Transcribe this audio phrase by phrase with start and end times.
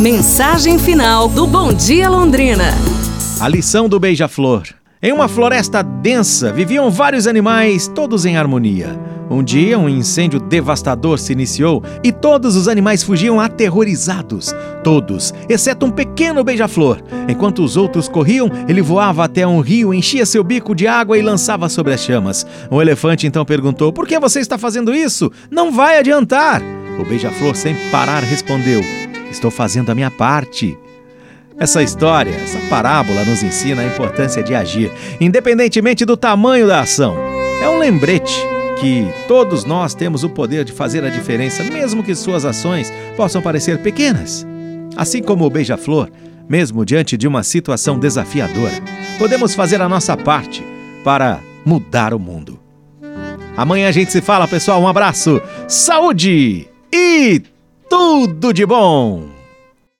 [0.00, 2.66] Mensagem final do Bom Dia Londrina.
[3.40, 4.62] A lição do beija-flor.
[5.02, 8.96] Em uma floresta densa viviam vários animais, todos em harmonia.
[9.28, 14.54] Um dia, um incêndio devastador se iniciou e todos os animais fugiam aterrorizados.
[14.84, 17.02] Todos, exceto um pequeno beija-flor.
[17.28, 21.22] Enquanto os outros corriam, ele voava até um rio, enchia seu bico de água e
[21.22, 22.46] lançava sobre as chamas.
[22.70, 25.28] Um elefante então perguntou: Por que você está fazendo isso?
[25.50, 26.62] Não vai adiantar!
[27.00, 30.76] O beija-flor, sem parar, respondeu: Estou fazendo a minha parte.
[31.58, 37.16] Essa história, essa parábola nos ensina a importância de agir, independentemente do tamanho da ação.
[37.60, 38.32] É um lembrete
[38.80, 43.42] que todos nós temos o poder de fazer a diferença, mesmo que suas ações possam
[43.42, 44.46] parecer pequenas.
[44.96, 46.08] Assim como o beija-flor,
[46.48, 48.74] mesmo diante de uma situação desafiadora,
[49.18, 50.64] podemos fazer a nossa parte
[51.04, 52.58] para mudar o mundo.
[53.56, 54.80] Amanhã a gente se fala, pessoal.
[54.80, 57.42] Um abraço, saúde e
[57.88, 59.37] tudo de bom!